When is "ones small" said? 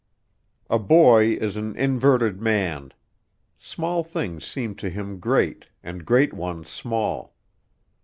6.33-7.35